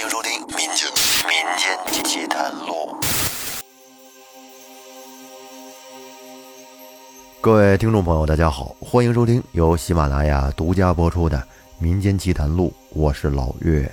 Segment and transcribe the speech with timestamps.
[0.00, 0.88] 欢迎收听《民间
[1.26, 2.96] 民间奇谈录》。
[7.40, 11.36] 各位听众朋友，大家好，欢迎收听由喜马拉雅独家播出的
[11.80, 13.90] 《民间奇谈录》，我是老岳。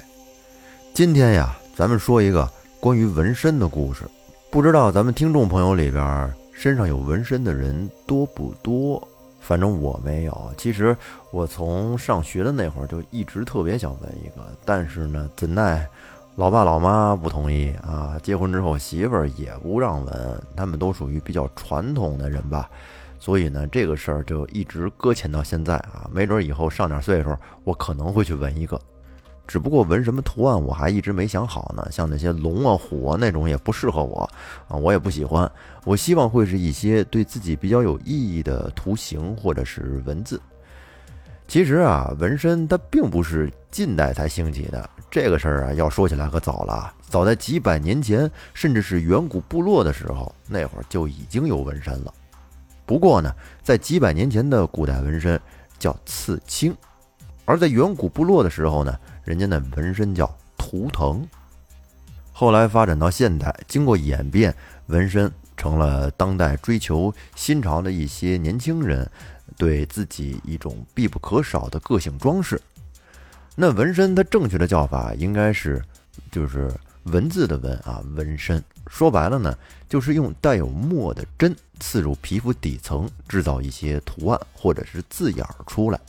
[0.94, 2.48] 今天呀，咱们说一个
[2.80, 4.04] 关于纹身的故事。
[4.52, 9.02] 不知道咱们听众朋友里边身上有纹身的人多不多？
[9.42, 10.54] 反正我没有。
[10.58, 10.98] 其实
[11.30, 15.88] 我从上学的那会儿就一直特别想纹一个，但是呢，怎奈
[16.36, 18.20] 老爸老妈不同意啊。
[18.22, 22.70] 结婚之后媳妇儿也不让纹，他们都属于比较传统的人吧。
[23.20, 26.10] 所以呢，这个事儿就一直搁浅到现在啊。
[26.12, 28.80] 没准以后上点岁数，我可能会去纹一个。
[29.48, 34.30] 只不过纹什么图案我还一直没想好呢，像那些龙啊虎啊那种也不适合我
[34.68, 35.50] 啊，我也不喜欢。
[35.86, 40.42] 我希望会是一些对自己比较有意义的图形或者是文字。
[41.48, 52.14] 其实啊，纹身它并不是近代才兴起的，这个事儿啊要说起来可早了，早在几百年前，甚至是远古部落的时候，那会儿就已经有纹身了。
[52.86, 53.34] 不过呢，
[53.64, 55.40] 在几百年前的古代纹身
[55.80, 56.76] 叫刺青，
[57.46, 58.98] 而在远古部落的时候呢。
[59.26, 61.28] 人家那纹身叫图腾，
[62.32, 64.56] 后来发展到现代，经过演变，
[64.86, 69.10] 纹身成了当代追求新潮的一些年轻人
[69.58, 72.62] 对自己一种必不可少的个性装饰。
[73.56, 75.82] 那纹身它正确的叫法应该是，
[76.32, 76.72] 就是
[77.04, 78.64] 文字的文啊，纹身。
[78.88, 79.58] 说白了呢，
[79.88, 86.00] 就是用带有墨的针刺入皮肤底层，制造一些图案或者是字眼儿出来。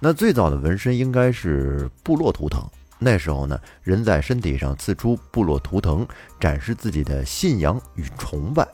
[0.00, 2.62] 那最早的纹身应该是部落图腾。
[2.98, 6.06] 那时候呢，人在身体上刺出部落图腾，
[6.40, 8.66] 展示自己的信仰与崇拜。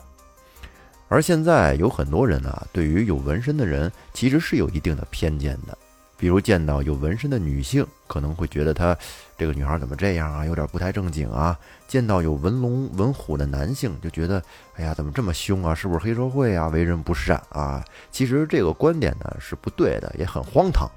[1.11, 5.77] 而现在有很多人啊，对于有纹身的人其实是有一定的偏见的。
[6.15, 8.97] 比如见到有纹身的女性，可能会觉得她
[9.37, 11.59] 这个女孩怎么这样啊，有点不太正经啊。
[11.85, 14.41] 见到有纹龙纹虎的男性，就觉得
[14.77, 15.75] 哎呀，怎么这么凶啊？
[15.75, 16.69] 是不是黑社会啊？
[16.69, 17.83] 为人不善啊？
[18.09, 20.89] 其实这个观点呢是不对的，也很荒唐。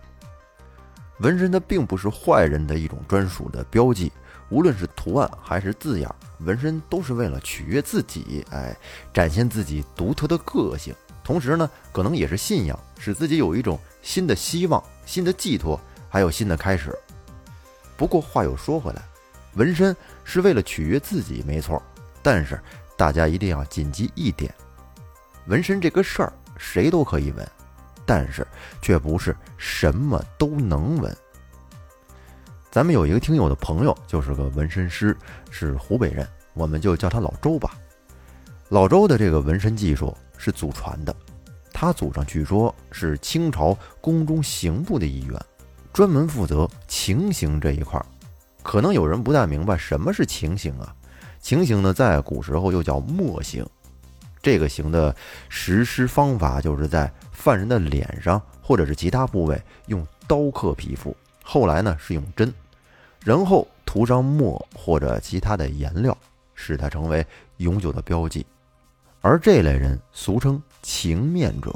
[1.19, 4.13] 纹身它并不是坏人的一种专属的标记，
[4.51, 6.09] 无论是图案还是字眼，
[6.41, 8.77] 纹身都是为了取悦自己，哎，
[9.13, 10.95] 展现自己独特的个性。
[11.23, 16.97] 同时呢，可能也是信仰，使自己有一种新的希望、新的寄托，还有新的开始。
[17.97, 19.03] 不过话又说回来，
[19.55, 21.83] 纹身是为了取悦自己，没错。
[22.23, 22.61] 但是
[22.97, 24.55] 大家一定要谨记一点：
[25.47, 27.49] 纹身这个事儿，谁都可以纹。
[28.07, 28.47] 但是
[28.83, 31.17] 却不是什么都能纹。
[32.75, 35.17] 咱们有一个听友的朋友，就是个纹身师，
[35.49, 37.79] 是湖北人，我们就叫他老周吧。
[38.69, 41.15] 老周的这个纹身技术是祖传的，
[41.73, 45.41] 他祖上据说是清朝宫中刑部的一员，
[45.93, 48.05] 专门负责情形这一块儿。
[48.61, 50.93] 可能有人不太明白什么是情形啊？
[51.39, 53.65] 情形呢，在古时候又叫墨刑。
[54.43, 55.15] 这个刑的
[55.49, 62.53] 实施方法就是在犯人的脸上或者是其他部位用刀刻皮肤，后来呢是用针，
[63.25, 66.17] 然后涂上墨或者其他的颜料，
[66.55, 67.27] 使它成为
[67.57, 68.45] 永久的标记。
[69.23, 71.73] 而这类人俗称情面者。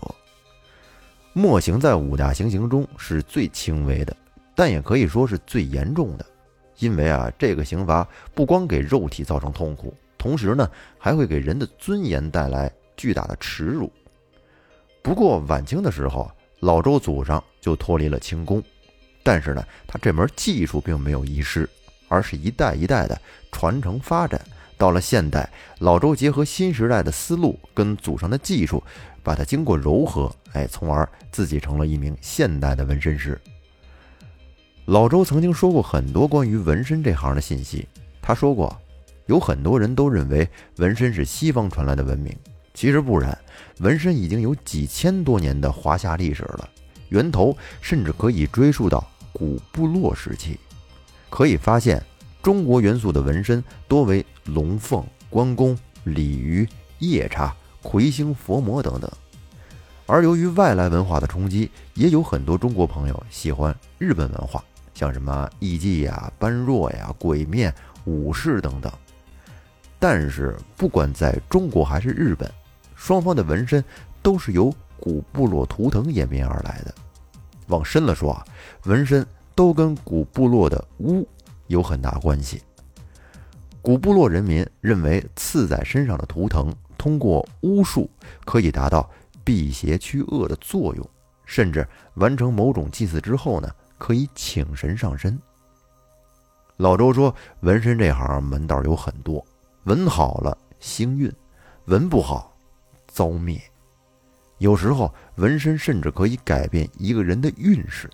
[1.33, 4.15] 墨刑在五大行刑中是最轻微的，
[4.55, 6.27] 但也可以说是最严重的，
[6.81, 9.97] 因为啊这个刑罚不光给肉体造成痛苦。
[10.19, 13.91] 同时呢，还会给人的尊严带来巨大的耻辱。
[15.01, 16.31] 不过晚清的时候，
[16.61, 18.63] 老周祖上就脱离了清宫，
[19.29, 21.69] 但是呢，他这门技术并没有遗失，
[22.09, 23.21] 而是一代一代的
[23.53, 24.41] 传承发展。
[24.79, 25.47] 到了现代，
[25.81, 28.83] 老周结合新时代的思路跟祖上的技术，
[29.23, 33.39] 把它经过柔和，哎，从而自己成了一名现代的纹身师。
[34.87, 37.87] 老周曾经说过很多关于纹身这行的信息，
[38.23, 38.75] 他说过。
[39.27, 42.35] 有很多人都认为纹身是西方传来的文明，
[42.73, 43.37] 其实不然，
[43.81, 46.67] 纹身已经有几千多年的华夏历史了，
[47.11, 49.07] 源头甚至可以追溯到
[49.39, 50.59] 古部落时期。
[51.31, 52.03] 可以发现，
[52.43, 56.69] 中国元素的纹身多为龙凤、关公、鲤鱼、
[56.99, 59.11] 夜叉、魁星、佛魔等等。
[60.07, 64.65] 而由于外来文化的冲击，也有很多中国朋友喜欢日本文化，
[64.95, 67.75] 像什么艺伎呀、般若呀、鬼面、
[68.07, 68.91] 武士等等。
[69.99, 72.51] 但是，不管在中国还是日本，
[72.97, 73.85] 双方的纹身
[74.23, 76.95] 都是由古部落图腾演变而来的。
[77.69, 78.45] 往深了说啊，
[78.85, 81.27] 纹身都跟古部落的巫
[81.69, 82.63] 有很大关系。
[83.81, 88.11] 古部落人民认为，刺在身上的图腾通过巫术
[88.45, 89.09] 可以达到
[89.45, 91.11] 辟邪驱恶的作用，
[91.47, 95.39] 甚至完成某种祭祀之后呢，可以请神上身。
[96.77, 99.45] 老周说，纹身这行门道有很多，
[99.85, 101.33] 纹好了兴运，
[101.87, 102.55] 纹不好
[103.07, 103.61] 遭灭。
[104.59, 108.11] 有时候纹身甚至可以改变一个人的运势。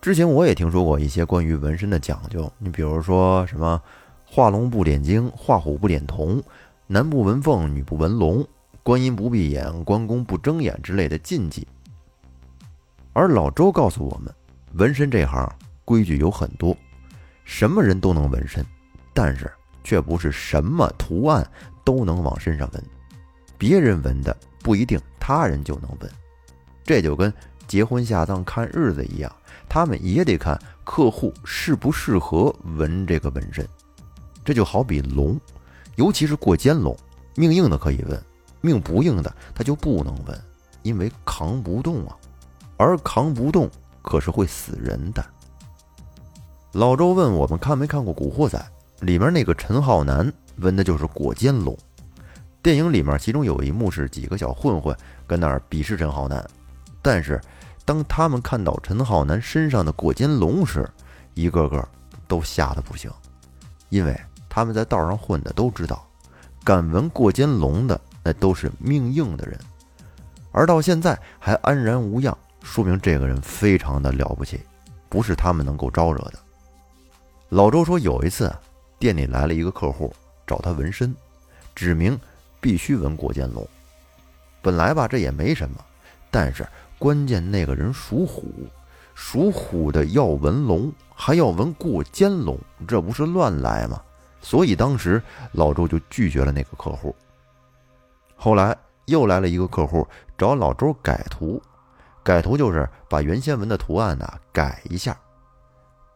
[0.00, 3.80] 之前我也听说过一些关于纹身的讲究，你比如说什么
[4.24, 6.42] 画龙不点睛，画虎不点瞳，
[6.86, 8.44] 男不纹凤，女不纹龙，
[8.82, 11.66] 观音不闭眼，关公不睁眼之类的禁忌。
[13.12, 14.34] 而老周告诉我们，
[14.74, 15.48] 纹身这行
[15.84, 16.76] 规矩有很多。
[17.44, 18.64] 什么人都能纹身，
[19.12, 19.52] 但是
[19.84, 21.46] 却不是什么图案
[21.84, 22.84] 都能往身上纹。
[23.58, 26.10] 别人纹的不一定他人就能纹，
[26.82, 27.32] 这就跟
[27.68, 29.32] 结婚下葬看日子一样，
[29.68, 33.64] 他们也得看客户适不适合纹这个纹身。
[34.44, 35.40] 这就好比龙，
[35.94, 36.96] 尤其是过肩龙，
[37.36, 38.20] 命硬的可以纹，
[38.60, 40.36] 命不硬的他就不能纹，
[40.82, 42.16] 因为扛不动啊，
[42.76, 43.70] 而扛不动
[44.02, 45.24] 可是会死人的。
[46.72, 48.58] 老周问我们看没看过《古惑仔》，
[49.04, 51.78] 里面那个陈浩南纹的就是过肩龙。
[52.62, 56.48] 电影里面其中有一幕是几个小混混跟那儿鄙视陈浩南，
[57.02, 57.40] 但是
[57.84, 60.88] 当他们看到陈浩南身上的过肩龙时，
[61.34, 61.86] 一个个
[62.28, 63.10] 都吓得不行，
[63.88, 64.16] 因为
[64.48, 66.06] 他们在道上混的都知道，
[66.62, 69.58] 敢纹过肩龙的那都是命硬的人，
[70.52, 74.60] 而到现在还安然无恙，说明这个人非常的了不起，
[75.08, 76.34] 不是他们能够招惹的。
[77.48, 78.54] 老周说，有一次
[79.00, 80.14] 店里来了一个客户
[80.46, 81.12] 找他纹身，
[81.74, 82.16] 指明
[82.62, 83.68] 必须纹过肩龙。
[84.62, 85.84] 本来吧，这也没什么，
[86.30, 86.66] 但是
[86.98, 88.50] 关键那个人属虎，
[89.14, 92.56] 属虎的要纹龙，还要纹过肩龙，
[92.86, 94.00] 这不是乱来吗？
[94.40, 95.20] 所以当时
[95.52, 97.14] 老周就拒绝了那个客户。
[98.36, 98.76] 后来
[99.06, 100.06] 又来了一个客户
[100.38, 101.60] 找老周改图，
[102.22, 105.16] 改图就是把原先纹的图案呢改一下。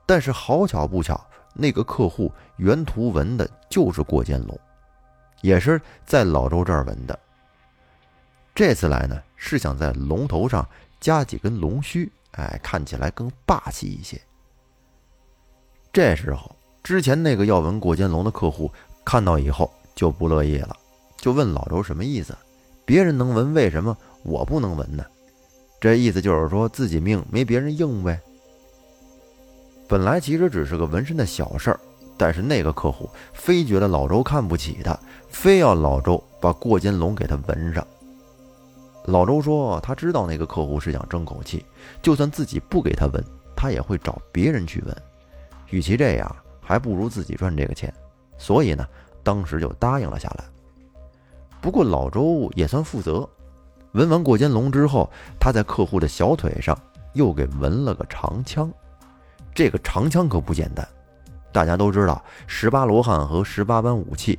[0.06, 1.20] 但是好巧不巧，
[1.52, 4.58] 那个客户原图纹的就是过肩龙，
[5.40, 7.18] 也是在老周这儿纹的。
[8.54, 10.66] 这次来呢，是想在龙头上
[11.00, 14.20] 加几根龙须，哎，看起来更霸气一些。
[15.92, 18.70] 这时候，之前那个要纹过肩龙的客户
[19.04, 20.76] 看到以后就不乐意了，
[21.16, 22.36] 就问老周什么意思？
[22.84, 25.04] 别人能纹，为什么我不能纹呢？
[25.80, 28.20] 这意思就是说自己命没别人硬呗。
[29.86, 31.80] 本来其实只是个纹身的小事儿，
[32.16, 34.98] 但是那个客户非觉得老周看不起他，
[35.28, 37.86] 非要老周把过肩龙给他纹上。
[39.04, 41.64] 老周说他知道那个客户是想争口气，
[42.02, 43.24] 就算自己不给他纹，
[43.54, 44.96] 他也会找别人去纹。
[45.70, 47.92] 与其这样，还不如自己赚这个钱。
[48.38, 48.86] 所以呢，
[49.22, 50.44] 当时就答应了下来。
[51.60, 53.28] 不过老周也算负责，
[53.92, 56.78] 纹完过肩龙之后，他在客户的小腿上
[57.14, 58.70] 又给纹了个长枪。
[59.54, 60.86] 这个长枪可不简单，
[61.56, 64.38] 大家都知道十八罗汉和十八般武器，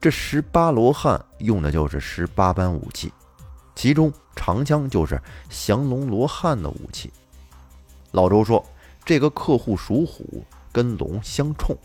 [0.00, 3.12] 这十八罗汉用的就是十八般武器，
[3.74, 5.20] 其中长枪就是
[5.50, 7.12] 降龙罗汉的武器。
[8.10, 8.64] 老周说，
[9.04, 10.42] 这个客户属虎，
[10.72, 11.76] 跟龙相冲，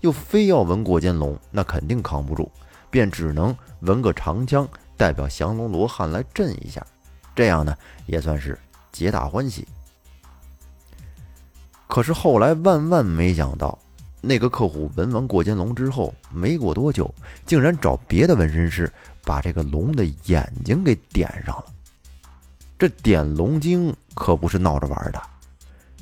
[0.00, 2.50] 又非要纹过肩龙，那肯定扛不住，
[2.90, 6.86] 便只能纹个长枪，代表降龙罗汉来镇一下，
[7.34, 8.58] 这样呢也算是
[8.92, 9.66] 皆大欢喜。
[11.86, 13.78] 可是后来万万没想到，
[14.28, 17.12] 那个客户纹完过肩龙之后，没过多久，
[17.46, 18.92] 竟然找别的纹身师
[19.24, 21.64] 把这个龙的眼睛给点上了。
[22.78, 25.20] 这点龙睛可不是闹着玩的。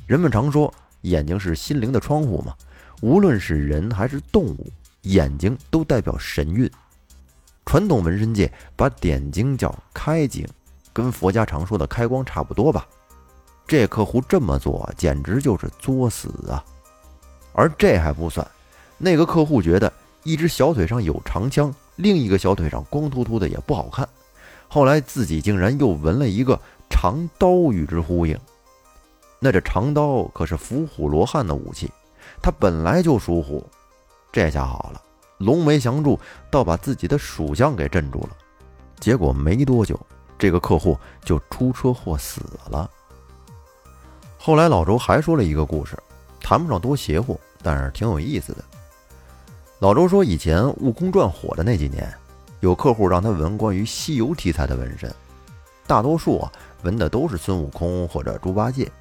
[0.05, 2.53] 人们常说眼睛是心灵的窗户嘛，
[3.01, 4.67] 无论是人还是动物，
[5.03, 6.69] 眼睛都代表神韵。
[7.65, 10.47] 传统纹身界把点睛叫开睛，
[10.91, 12.85] 跟佛家常说的开光差不多吧。
[13.65, 16.63] 这客户这么做简直就是作死啊！
[17.57, 18.47] 而这还不算，
[18.99, 24.07] 那个客户觉得一只小腿上有长枪，另一个小腿上光秃秃的也不好看，
[24.67, 28.39] 后来自己竟然又纹了一个长刀与之呼应。
[29.39, 31.91] 那这长刀可是伏虎罗汉的武器，
[32.43, 33.67] 他本来就属虎，
[34.31, 35.01] 这下好了，
[35.39, 36.19] 龙没降住，
[36.51, 38.29] 倒把自己的属相给镇住了。
[38.99, 39.99] 结果没多久，
[40.37, 40.95] 这个客户
[41.25, 42.87] 就出车祸死了。
[44.37, 45.97] 后来老周还说了一个故事，
[46.39, 48.63] 谈不上多邪乎，但是挺有意思的。
[49.79, 52.11] 老周说，以前《悟空传》火的那几年，
[52.61, 55.13] 有客户让他纹关于西游题材的纹身，
[55.85, 56.51] 大多数啊
[56.83, 58.91] 纹的都是孙悟空或者猪八戒，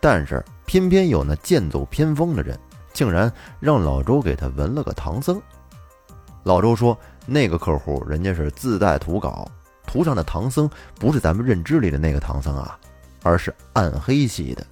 [0.00, 2.58] 但是偏偏有那剑走偏锋的人，
[2.92, 5.40] 竟然让老周给他纹了个唐僧。
[6.42, 9.48] 老周说，那个客户人家是自带图稿，
[9.86, 12.78] 图上的唐僧不是咱们认知里的那个唐僧啊，
[13.22, 14.66] 而是暗黑系的。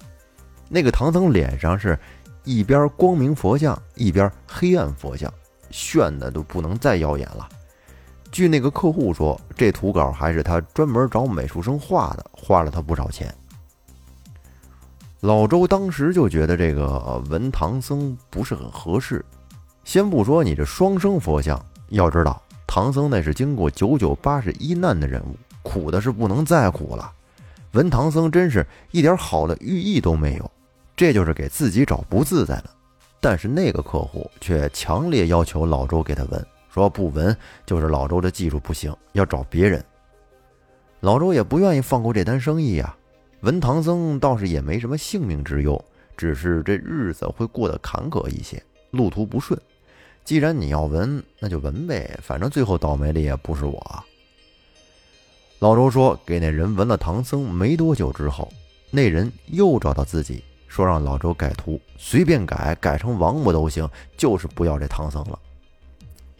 [0.67, 1.97] 那个唐僧脸上是
[2.45, 5.31] 一边光明佛像，一边黑暗佛像，
[5.71, 7.49] 炫的都不能再耀眼了。
[8.31, 13.33] 据那个客户说，这图稿还是他专门找美术生画的，花了他不少钱。
[15.21, 19.25] 老周当时就觉得这个文唐僧不是很合适。
[19.83, 21.59] 先不说你这双生佛像，
[21.89, 27.11] 要知道唐僧那是经过九九八十一难的人物，苦的是不能再苦了。
[27.71, 30.51] 文唐僧真是一点好的寓意都没有，
[30.95, 32.71] 这就是给自己找不自在了。
[33.19, 37.35] 但是那个客户却强烈要求老周给他纹，说不纹
[37.65, 39.83] 就是老周的技术不行，要找别人。
[40.99, 42.95] 老周也不愿意放过这单生意呀。
[43.41, 45.83] 纹唐僧倒是也没什么性命之忧，
[46.17, 48.61] 只是这日子会过得坎坷一些，
[48.91, 49.59] 路途不顺。
[50.23, 54.03] 既然你要纹，那就纹呗，反正最后倒霉的也不是我。
[55.59, 58.51] 老周说：“给那人纹了唐僧，没多久之后，
[58.89, 60.43] 那人又找到自己，
[60.75, 65.39] 说让老周改图，随便改，改成王八都行，就是不要这唐僧了。”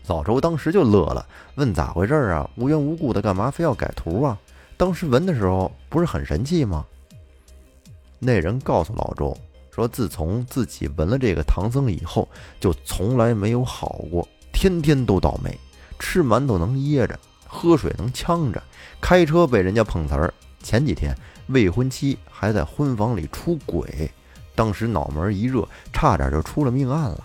[0.08, 1.26] 老周当时就乐了，
[1.56, 2.50] 问咋回事啊？
[2.58, 4.38] 无缘无故的干嘛非要改图啊？
[4.76, 6.86] 当时纹的时候不是很神气吗？
[8.20, 9.36] 那人告诉老周
[9.72, 12.28] 说：“自从自己纹了这个唐僧以后，
[12.60, 15.58] 就从来没有好过，天天都倒霉。
[15.98, 18.62] 吃馒头能噎着，喝水能呛着，
[19.00, 20.34] 开车被人家碰瓷儿。
[20.62, 21.16] 前几天
[21.48, 24.12] 未婚妻还在婚房里出轨，
[24.56, 27.24] 当时脑门一热，差点就出了命案了。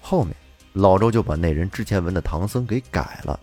[0.00, 0.34] 后面
[0.72, 3.38] 老周就把那人之前纹的唐僧给改了，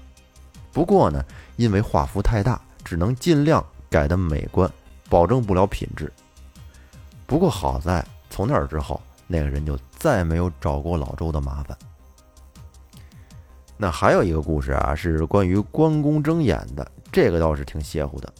[0.73, 1.23] 不过呢，
[1.55, 4.69] 因为画幅太大，只能尽量改的美观。”
[5.09, 6.13] 保证不了品质。
[7.25, 11.75] 不过好在从那儿之后，那个人就再没有找过老周的麻烦。
[13.75, 18.31] 那还有一个故事啊，是关于关公睁眼的，这个倒是挺邪乎的。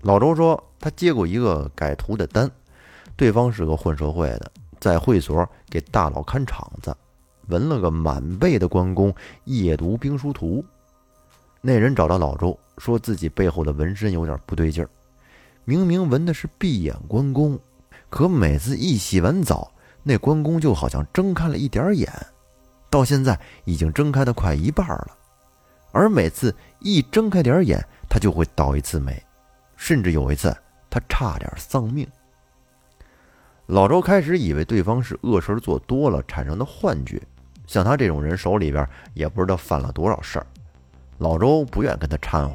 [0.00, 2.50] 老周说他接过一个改图的单，
[3.16, 6.94] 对方是个混社会的，在会所给大佬看场子，
[7.48, 10.64] 纹了个满背的关公夜读兵书图。
[11.60, 14.90] 那人找到老周，说自己背后的纹身有点不对劲儿。
[15.64, 17.58] 明明纹的是闭眼关公，
[18.10, 22.12] 可每次一洗完澡，那关公就好像睁开了一点眼，
[22.90, 25.16] 到现在已经睁开的快一半了。
[25.92, 29.22] 而每次一睁开点眼，他就会倒一次霉，
[29.76, 30.54] 甚至有一次
[30.90, 32.06] 他差点丧命。
[33.66, 37.20] 老周开始以为对方是恶事做多了产生的幻觉，
[37.66, 40.46] 像他这种人手里边也不知道犯了多少事儿。
[41.18, 42.54] 老周不愿跟他掺和，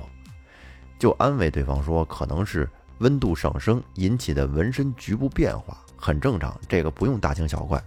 [0.98, 2.70] 就安慰对方说可能是。
[3.00, 7.82] 温度上升引起的纹身局部变化很正常，这个不用大惊小怪。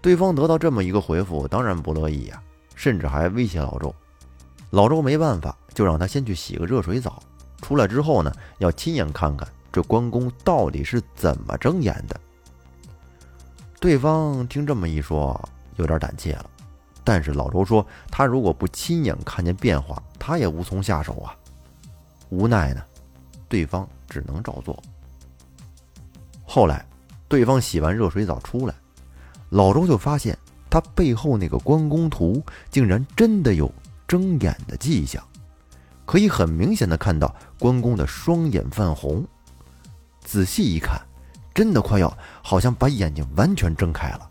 [0.00, 2.40] 对方得到这么一个回复，当然不乐意呀，
[2.76, 3.92] 甚至还威胁老周。
[4.70, 7.20] 老周没办法，就让他先去洗个热水澡，
[7.60, 12.20] 出来之后呢，要亲眼看看这关公到底是怎么睁眼的。
[13.80, 16.50] 对方听这么一说，有点胆怯了，
[17.02, 21.34] 但是老周说，他如果不亲眼看见变化，他也无从下手啊。
[22.28, 22.82] 无奈呢。
[23.48, 24.82] 对方只能照做。
[26.42, 26.86] 后来，
[27.28, 28.74] 对方洗完热水澡出来，
[29.50, 30.38] 老周就发现
[30.70, 33.70] 他背后那个关公图竟然真的有
[34.08, 35.22] 睁眼的迹象，
[36.06, 39.22] 可以很明显的看到关公的双眼泛红。
[40.24, 41.00] 仔细一看，
[41.54, 44.28] 真的快要好像把眼睛完全睁开了。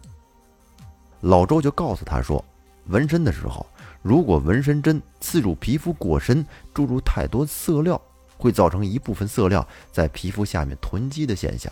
[1.22, 2.44] 老周就告诉他说，
[2.88, 3.66] 纹身的时候，
[4.02, 8.02] 如果纹身针刺入皮肤过深，注入太多色料。
[8.38, 11.72] 会造成一部分色料在皮肤下面囤积的现象，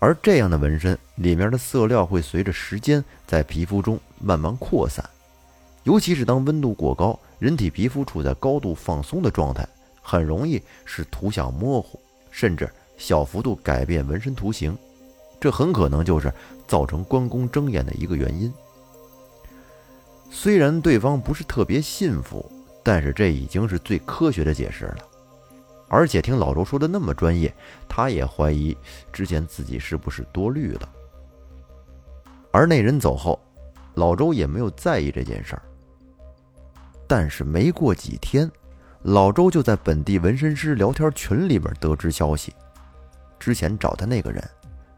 [0.00, 5.08] 而这样的纹身里面的色料会随着时间在皮肤中慢慢扩散，
[5.84, 9.64] 尤其是当温度过高，人体皮肤处在高度放松的状态，
[10.02, 12.00] 很容易使图像模糊，
[12.32, 14.76] 甚至小幅度改变纹身图形，
[15.40, 16.32] 这很可能就是
[16.66, 18.52] 造成关公睁眼的一个原因。
[20.30, 22.50] 虽然对方不是特别信服，
[22.82, 24.98] 但是这已经是最科学的解释了。
[25.88, 27.54] 而且听老周说的那么专业，
[27.88, 28.76] 他也怀疑
[29.12, 30.88] 之前自己是不是多虑了。
[32.50, 33.38] 而那人走后，
[33.94, 35.62] 老周也没有在意这件事儿。
[37.06, 38.50] 但是没过几天，
[39.02, 42.52] 老周就在本地纹身师聊天群里边得知消息：
[43.44, 44.42] 之前找他那个人，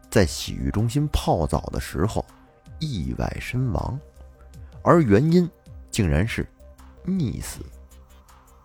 [0.09, 2.25] 在洗浴中心泡澡的时候
[2.79, 3.99] 意外身亡，
[4.81, 5.49] 而原因
[5.91, 6.47] 竟然是
[7.05, 7.59] 溺死。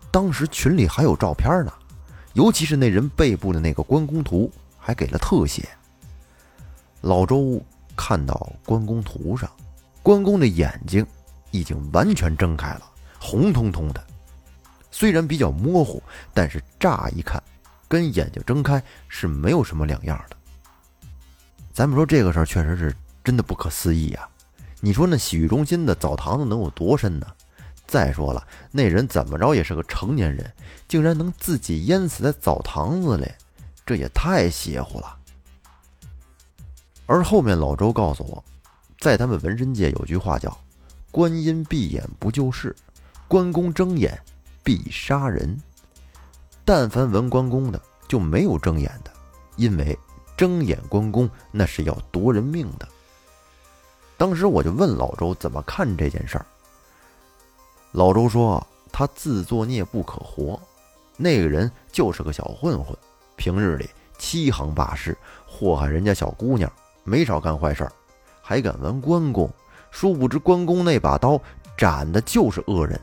[0.09, 1.73] 当时群里还有照片呢。
[2.31, 4.49] 尤其是那人背部的那个关公图，
[4.79, 5.67] 还给了特写。
[7.01, 7.61] 老周
[7.95, 9.51] 看到关公图上，
[10.01, 11.05] 关公的眼睛
[11.51, 12.81] 已经完全睁开了，
[13.19, 14.01] 红彤彤的。
[14.89, 16.01] 虽然比较模糊，
[16.33, 17.43] 但是乍一看，
[17.93, 20.35] 跟眼睛睁开是没有什么两样的。
[21.71, 22.91] 咱们说这个事儿确实是
[23.23, 24.27] 真的不可思议啊！
[24.79, 27.27] 你说那洗浴中心的澡堂子能有多深呢？
[27.85, 30.51] 再说了，那人怎么着也是个成年人，
[30.87, 33.31] 竟然能自己淹死在澡堂子里，
[33.85, 35.15] 这也太邪乎了。
[37.05, 38.43] 而后面老周告诉我，
[38.97, 40.57] 在他们纹身界有句话叫
[41.11, 42.75] “观音闭眼不救世，
[43.27, 44.19] 关公睁眼
[44.63, 45.55] 必杀人”。
[46.65, 49.11] 但凡纹关公的，就没有睁眼的，
[49.55, 49.97] 因为。
[50.35, 52.87] 睁眼关公那是要夺人命的。
[54.17, 56.45] 当时我就问老周怎么看这件事儿。
[57.91, 60.59] 老周说他自作孽不可活，
[61.17, 62.97] 那个人就是个小混混，
[63.35, 65.15] 平日里欺行霸市，
[65.45, 66.69] 祸害人家小姑娘，
[67.03, 67.91] 没少干坏事儿，
[68.41, 69.47] 还敢玩关公。
[69.91, 71.39] 殊不知关公那把刀
[71.77, 72.99] 斩的就是恶人。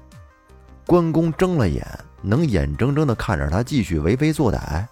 [0.84, 1.86] 关公睁了眼，
[2.22, 4.86] 能眼睁睁的看着他继续为非作歹？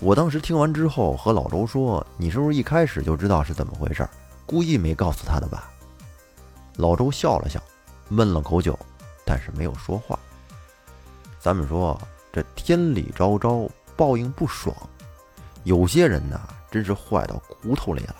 [0.00, 4.08] 我当时听完之后，和老周说：“你是不是一开始就知道是怎么回事，
[4.46, 5.70] 故意没告诉他的吧？”
[6.76, 7.60] 老周笑了笑，
[8.08, 8.78] 闷了口酒，
[9.24, 10.18] 但是没有说话。
[11.40, 12.00] 咱们说
[12.32, 14.74] 这天理昭昭，报应不爽。
[15.64, 18.14] 有些人呐，真是坏到骨头里了，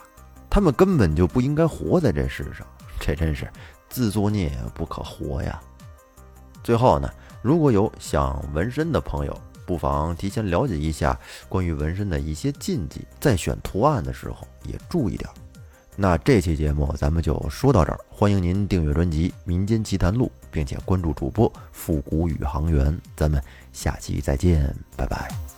[0.51, 2.67] 他们根本就不应该活在这世上，
[2.99, 3.49] 这真是
[3.89, 5.63] 自作孽不可活呀。
[6.65, 7.09] 最后呢，
[7.43, 11.19] 如果有想纹身的朋友，不妨提前了解一下
[11.49, 15.29] 关于纹身的一些禁忌，在选图案的时候也注意点。
[16.01, 22.97] 那这期节目咱们就说到这儿，欢迎您订阅专辑《民间奇谈录》，并且关注主播复古宇航员。
[23.17, 23.43] 咱们
[23.73, 25.58] 下期再见，拜拜。